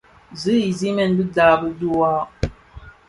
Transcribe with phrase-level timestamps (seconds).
[0.41, 2.11] Zi isigmèn bidaabi dhiwa.